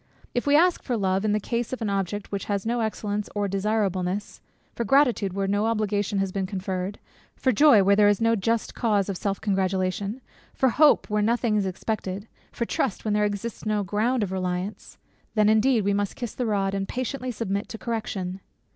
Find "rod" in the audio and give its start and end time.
16.47-16.73